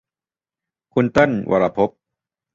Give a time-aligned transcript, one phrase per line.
[0.93, 1.89] คุณเติ้ล วรภพ